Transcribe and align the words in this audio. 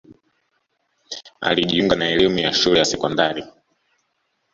alijiunga 1.41 1.95
na 1.95 2.07
elimu 2.09 2.39
ya 2.39 2.53
shule 2.53 2.79
ya 2.79 2.85
sekondari 2.85 3.43